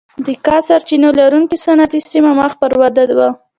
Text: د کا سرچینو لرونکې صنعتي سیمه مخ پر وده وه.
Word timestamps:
د 0.25 0.27
کا 0.45 0.57
سرچینو 0.67 1.09
لرونکې 1.19 1.57
صنعتي 1.65 1.99
سیمه 2.11 2.31
مخ 2.39 2.51
پر 2.61 2.71
وده 2.81 3.03
وه. 3.17 3.29